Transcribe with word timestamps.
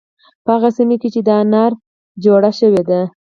په 0.43 0.49
هغه 0.55 0.69
سیمه 0.77 0.95
کې 1.01 1.09
چې 1.13 1.21
دا 1.29 1.37
ناره 1.53 1.77
جوړه 2.23 2.51
شوې 2.59 2.83
ده. 2.89 3.01